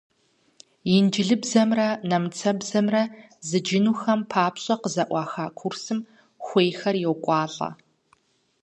[0.95, 3.03] Инджылызыбзэмрэ нэмыцэбзэмрэ
[3.47, 5.99] зыджынухэм папщӀэ къызэӀуаха курсым
[6.45, 7.69] хуейхэр йокӀуалӀэ.